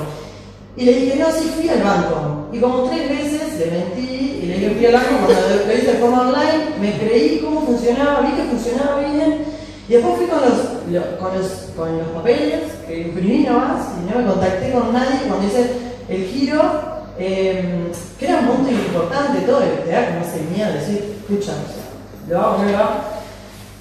[0.76, 2.48] Y le dije, no, sí, fui al banco.
[2.52, 5.92] Y como tres veces le mentí y le dije, fui al banco cuando lo hice
[5.94, 9.46] de forma online, me creí cómo funcionaba, vi que funcionaba bien.
[9.88, 10.58] Y después fui con los,
[10.92, 15.20] lo- con los, con los papeles que imprimí nomás y no me contacté con nadie
[15.28, 15.70] cuando hice
[16.10, 16.62] el giro,
[17.20, 21.54] eh, que era un monto importante, todo, te da como ese miedo de decir, escucha,
[22.28, 22.94] lo hago, no lo hago.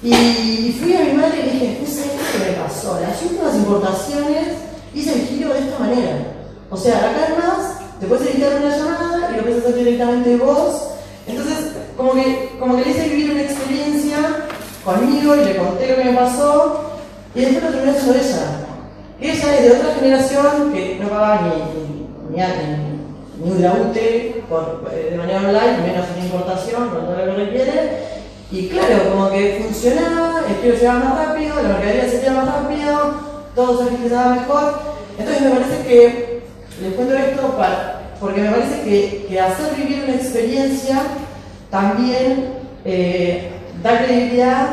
[0.03, 2.99] Y fui a mi madre y le dije, ¿qué sabes qué me pasó?
[3.01, 4.47] Las últimas importaciones
[4.93, 6.11] hice el giro de esta manera.
[6.69, 10.89] O sea, acá además te puedes editar una llamada y lo puedes hacer directamente vos.
[11.27, 14.17] Entonces, como que, como que le hice vivir una experiencia
[14.83, 16.91] conmigo y le conté lo que me pasó
[17.33, 18.45] y después lo terminó haciendo ella.
[19.19, 24.87] Ella es de otra generación que no pagaba ni, ni, ni, ni, ni laute por,
[24.93, 28.15] eh, de manera online, menos una importación, con todo lo que requiere.
[28.51, 33.15] Y claro, como que funcionaba, el giro llegaba más rápido, la mercadería se más rápido,
[33.55, 34.79] todo se agilizaba mejor.
[35.17, 36.35] Entonces me parece que,
[36.81, 37.94] les cuento esto para,
[38.25, 41.01] porque me parece que, que hacer vivir una experiencia
[41.69, 43.51] también eh,
[43.83, 44.67] da credibilidad,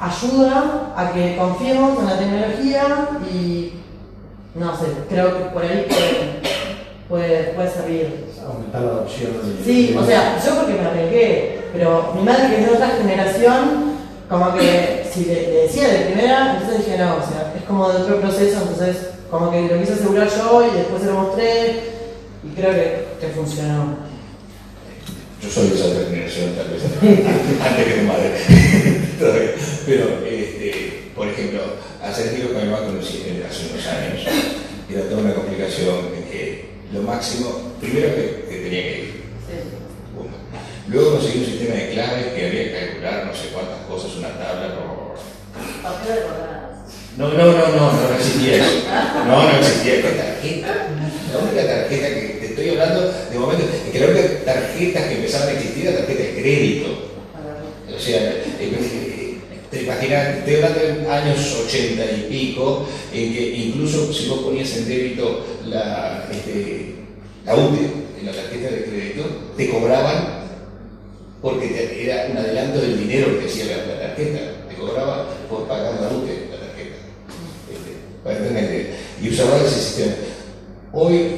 [0.00, 3.72] ayuda a que confiemos en la tecnología y
[4.54, 6.40] no sé, creo que por ahí puede,
[7.08, 8.24] puede, puede servir.
[8.46, 9.30] Aumentar la adopción.
[9.58, 12.88] de- Sí, o sea, yo porque me arriesgué, pero mi madre que es de otra
[12.88, 13.92] generación,
[14.28, 17.88] como que si le, le decía de primera, entonces dije no, o sea, es como
[17.88, 21.91] de otro proceso, entonces como que lo quise asegurar yo y después se lo mostré
[22.44, 23.96] y creo que, que funcionó.
[25.42, 26.82] Yo soy de esa generación, tal vez,
[27.60, 28.30] antes que tu madre.
[29.86, 31.60] Pero, este, por ejemplo,
[32.02, 34.26] hacer giro con el banco hace unos años.
[34.90, 39.22] Era toda una complicación en que lo máximo, primero que, que tenía que ir.
[40.88, 44.28] Luego conseguí un sistema de claves que había que calcular no sé cuántas cosas, una
[44.38, 44.74] tabla.
[47.16, 48.86] No, no, no, no, no, existía eso.
[49.26, 50.02] No, no existía.
[50.02, 50.88] ¿Qué tarjeta?
[51.32, 52.31] La única tarjeta que te
[52.62, 56.22] estoy hablando de momento es que la única tarjeta que empezaban a existir era tarjeta
[56.22, 56.86] de crédito.
[57.94, 59.38] O sea, eh, eh,
[59.70, 64.76] te imaginas, estoy hablando de años 80 y pico, en que incluso si vos ponías
[64.76, 66.94] en débito la, este,
[67.44, 67.80] la UTE
[68.20, 69.24] en la tarjeta de crédito,
[69.56, 70.42] te cobraban
[71.40, 75.66] porque te- era un adelanto del dinero que hacía la, la tarjeta, te cobraba por
[75.66, 76.96] pagar la UTE, la tarjeta.
[77.72, 78.86] Este, para idea.
[79.20, 80.12] Y usaba ese sistema.
[80.92, 81.30] Hoy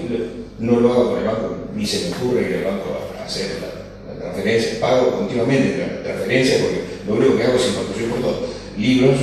[0.59, 2.85] no lo hago con el banco, ni se me ocurre ir al banco
[3.21, 7.67] a hacer la, la transferencia, pago continuamente la transferencia porque lo único que hago es
[7.67, 8.47] importar, yo importo
[8.79, 9.17] libros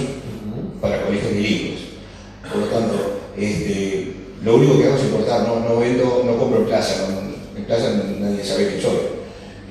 [0.82, 1.80] para colegios bilingües.
[2.52, 4.14] Por lo tanto, este,
[4.44, 7.66] lo único que hago es importar, no, no vendo, no compro en plaza, no- en
[7.66, 8.98] plaza nadie sabe quién soy.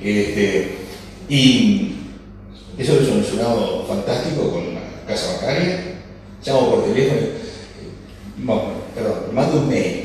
[0.02, 0.74] Este,
[1.28, 1.94] y
[2.78, 5.98] eso es un sonado fantástico con una casa bancaria,
[6.44, 8.62] llamo por teléfono, y- no,
[8.94, 9.99] perdón, mando un mail,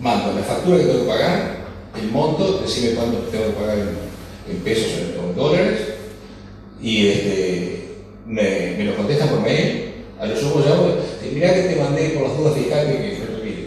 [0.00, 1.64] mando la factura que tengo que pagar,
[2.00, 5.80] el monto, decime cuánto tengo que pagar en, pesos o en dólares,
[6.80, 7.88] y este,
[8.26, 10.94] me, me lo contestan por mail, a lo sumo llamo,
[11.32, 13.64] mirá que te mandé por las dudas fiscales que no te olvides.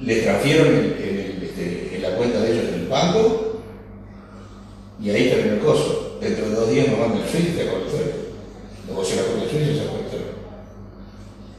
[0.00, 3.52] Le transfiero en, en el, este, en la cuenta de ellos en el banco,
[5.02, 6.18] y ahí terminó el coso.
[6.20, 7.88] Dentro de dos días me mandan el Swift y te acuerdo.
[8.86, 10.02] Negocio la cuenta del Swift y se sueldo.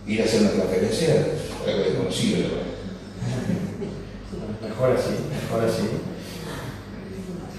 [0.07, 1.27] Ir a hacer una transferencia
[1.67, 2.62] algo desconocido, la.
[4.73, 5.09] Mejor así,
[5.49, 5.83] mejor así.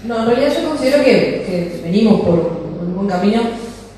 [0.05, 2.35] No, en realidad yo considero que, que venimos por,
[2.81, 3.41] un buen camino.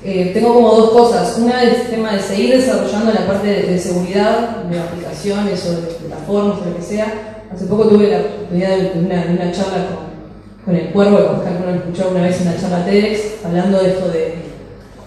[0.04, 1.36] Eh, tengo como dos cosas.
[1.38, 5.78] Una es el tema de seguir desarrollando la parte de, seguridad de aplicaciones o de
[5.88, 7.44] plataformas o lo que sea.
[7.52, 11.60] Hace poco tuve la oportunidad de, una, una charla con, con el cuervo, que Oscar
[11.64, 14.34] lo escuchó una vez en la charla TEDx, hablando de esto de,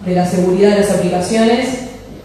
[0.04, 1.68] de la seguridad de las aplicaciones.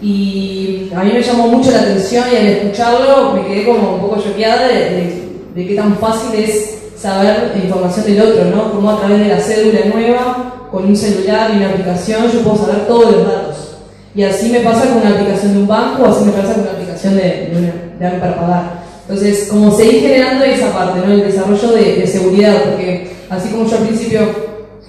[0.01, 4.01] Y a mí me llamó mucho la atención y al escucharlo me quedé como un
[4.01, 5.26] poco choqueada de-
[5.57, 8.71] de qué tan fácil es saber información del otro, ¿no?
[8.71, 12.57] Como a través de la cédula nueva, con un celular y una aplicación, yo puedo
[12.65, 13.77] saber todos los datos.
[14.15, 16.71] Y así me pasa con una aplicación de un banco, así me pasa con una
[16.71, 18.83] aplicación de, de, una- de algo para pagar.
[19.07, 21.13] Entonces, como seguir generando esa parte, ¿no?
[21.13, 24.19] El desarrollo de, de seguridad, porque así como yo al principio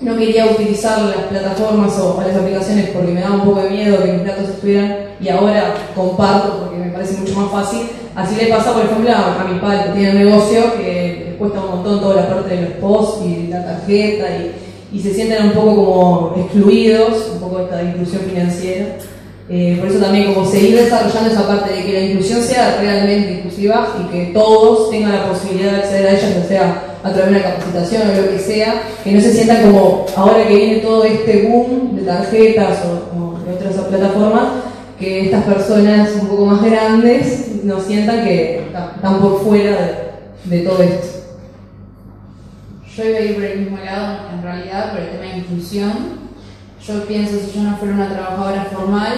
[0.01, 4.03] no quería utilizar las plataformas o las aplicaciones porque me daba un poco de miedo
[4.03, 7.89] que mis datos estuvieran y ahora comparto porque me parece mucho más fácil.
[8.15, 11.61] Así le pasa, por ejemplo, a, mi padre que tiene un negocio que les cuesta
[11.61, 15.53] un montón toda la parte de los posts y la tarjeta y, se sienten un
[15.53, 18.87] poco como excluidos, un poco esta inclusión financiera.
[19.51, 23.33] Eh, por eso también como seguir desarrollando esa parte de que la inclusión sea realmente
[23.33, 27.27] inclusiva y que todos tengan la posibilidad de acceder a ella, ya sea a través
[27.27, 30.77] de una capacitación o lo que sea, que no se sientan como ahora que viene
[30.79, 34.49] todo este boom de tarjetas o, de otras plataformas,
[34.99, 40.83] que estas personas un poco más grandes no sientan que están por fuera de, todo
[40.83, 41.07] esto.
[42.97, 45.93] Yo iba a ir por el mismo lado, en realidad, por el tema de inclusión.
[46.85, 49.15] Yo pienso, si yo no fuera una trabajadora formal,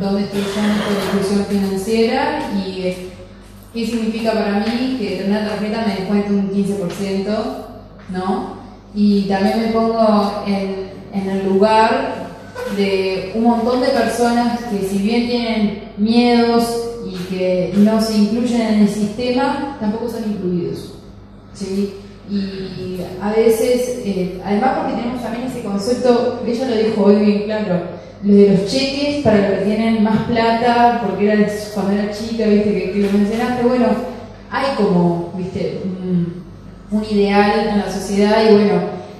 [0.00, 2.50] ¿dónde estoy yo en inclusión financiera?
[2.54, 3.11] ¿Y
[3.72, 7.36] qué significa para mí que tener una tarjeta me descuente un 15%?
[8.10, 8.56] ¿No?
[8.94, 12.22] Y también me pongo en, en el lugar
[12.76, 16.64] de un montón de personas que si bien tienen miedos
[17.06, 20.94] y que no se incluyen en el sistema, tampoco son incluidos.
[21.54, 21.94] ¿sí?
[22.30, 27.42] Y a veces, eh, además porque tenemos también ese concepto, ella lo dijo hoy bien
[27.44, 27.80] claro,
[28.22, 32.72] de los cheques para los que tienen más plata, porque era cuando era chica, viste,
[32.72, 33.86] que, que lo mencionaste, bueno,
[34.50, 36.44] hay como, viste, un,
[36.90, 38.72] un ideal en la sociedad y bueno,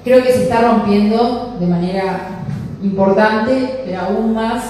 [0.05, 2.45] creo que se está rompiendo de manera
[2.83, 4.63] importante, pero aún más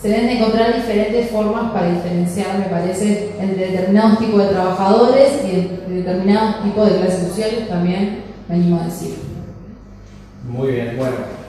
[0.00, 5.40] se deben de encontrar diferentes formas para diferenciar, me parece, entre determinados tipos de trabajadores
[5.44, 9.16] y de determinados tipos de clases sociales también, me animo a decir.
[10.48, 11.39] Muy bien, bueno.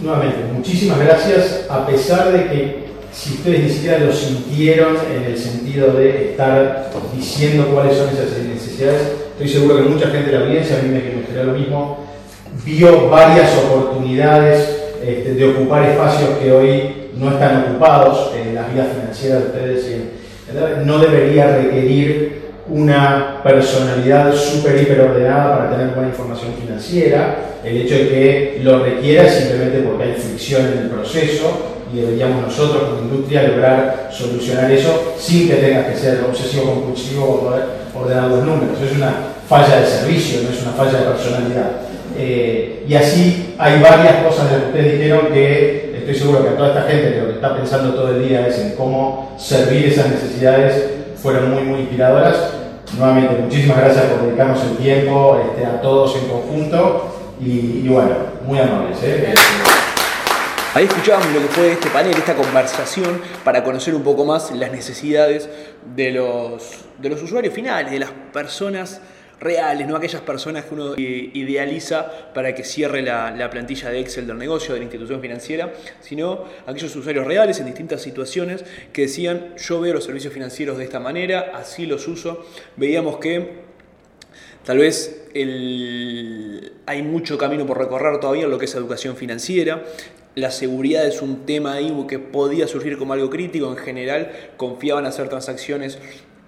[0.00, 5.36] Nuevamente, muchísimas gracias, a pesar de que si ustedes ni siquiera lo sintieron en el
[5.36, 10.44] sentido de estar diciendo cuáles son esas necesidades, estoy seguro que mucha gente de la
[10.44, 11.98] audiencia, a mí me gustaría lo mismo,
[12.64, 16.82] vio varias oportunidades este, de ocupar espacios que hoy
[17.16, 19.84] no están ocupados en las vidas financieras de ustedes.
[19.86, 20.18] Y,
[20.84, 27.36] no debería requerir una personalidad súper hiperordenada para tener buena información financiera.
[27.64, 32.00] El hecho de que lo requiera es simplemente porque hay fricción en el proceso y
[32.00, 37.40] deberíamos nosotros como industria lograr solucionar eso sin que tengas que ser obsesivo compulsivo o
[37.40, 37.64] poder
[37.94, 38.78] ordenar los números.
[38.82, 39.14] Es una
[39.48, 41.70] falla de servicio, no es una falla de personalidad.
[42.18, 46.56] Eh, y así hay varias cosas de que ustedes dijeron que estoy seguro que a
[46.56, 49.86] toda esta gente que lo que está pensando todo el día es en cómo servir
[49.86, 52.54] esas necesidades fueron muy, muy inspiradoras.
[52.96, 58.10] Nuevamente, muchísimas gracias por dedicarnos el tiempo este, a todos en conjunto y, bueno,
[58.46, 58.98] muy amables.
[59.02, 59.34] ¿eh?
[60.74, 64.70] Ahí escuchábamos lo que fue este panel, esta conversación para conocer un poco más las
[64.70, 65.48] necesidades
[65.94, 69.00] de los, de los usuarios finales, de las personas
[69.40, 74.38] reales, no aquellas personas que uno idealiza para que cierre la, plantilla de Excel del
[74.38, 79.80] negocio, de la institución financiera, sino aquellos usuarios reales en distintas situaciones que decían, yo
[79.80, 82.44] veo los servicios financieros de esta manera, así los uso.
[82.76, 83.68] Veíamos que
[84.64, 89.84] tal vez hay mucho camino por recorrer todavía en lo que es educación financiera.
[90.34, 93.68] La seguridad es un tema ahí que podía surgir como algo crítico.
[93.70, 95.98] En general, confiaban hacer transacciones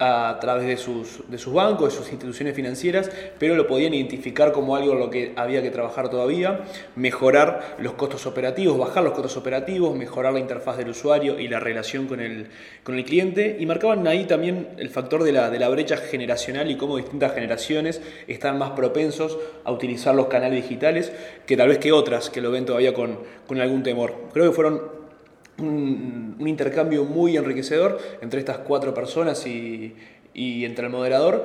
[0.03, 4.51] a través de sus, de sus bancos, de sus instituciones financieras, pero lo podían identificar
[4.51, 6.61] como algo en lo que había que trabajar todavía,
[6.95, 11.59] mejorar los costos operativos, bajar los costos operativos, mejorar la interfaz del usuario y la
[11.59, 12.47] relación con el,
[12.83, 16.71] con el cliente, y marcaban ahí también el factor de la, de la brecha generacional
[16.71, 21.13] y cómo distintas generaciones están más propensos a utilizar los canales digitales
[21.45, 24.15] que tal vez que otras que lo ven todavía con, con algún temor.
[24.33, 24.81] Creo que fueron
[25.61, 29.95] un, intercambio muy enriquecedor entre estas cuatro personas y,
[30.33, 31.43] entre el moderador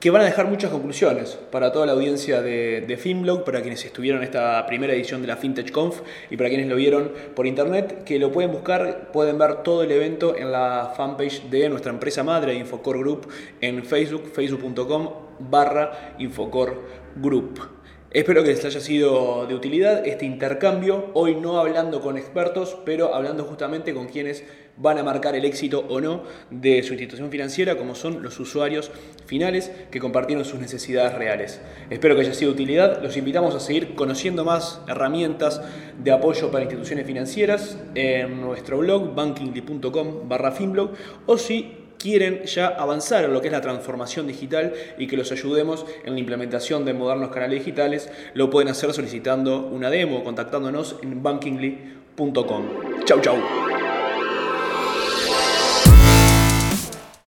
[0.00, 3.82] que van a dejar muchas conclusiones para toda la audiencia de, de Finblog, para quienes
[3.86, 7.46] estuvieron en esta primera edición de la Fintech Conf y para quienes lo vieron por
[7.46, 11.90] internet, que lo pueden buscar, pueden ver todo el evento en la fanpage de nuestra
[11.90, 13.28] empresa madre, Infocore Group,
[13.62, 16.74] en Facebook, facebook.com barra Infocore
[17.16, 17.73] Group.
[18.14, 23.12] Espero que les haya sido de utilidad este intercambio, hoy no hablando con expertos, pero
[23.12, 24.44] hablando justamente con quienes
[24.76, 28.92] van a marcar el éxito o no de su institución financiera, como son los usuarios
[29.26, 31.60] finales que compartieron sus necesidades reales.
[31.90, 35.60] Espero que haya sido de utilidad, los invitamos a seguir conociendo más herramientas
[35.98, 40.92] de apoyo para instituciones financieras en nuestro blog bankingly.com barra finblog
[41.26, 45.32] o si quieren ya avanzar en lo que es la transformación digital y que los
[45.32, 50.96] ayudemos en la implementación de modernos canales digitales, lo pueden hacer solicitando una demo contactándonos
[51.02, 52.64] en bankingly.com.
[53.04, 53.63] Chau, chau.